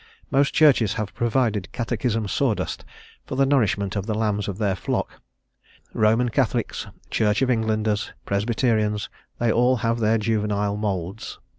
[0.31, 2.83] Most churches have provided catechism sawdust
[3.27, 5.21] for the nourishment of the lambs of their flock;
[5.93, 11.37] Roman Catholics, Church of Englanders, Presbyterians, they have all their juvenile moulds.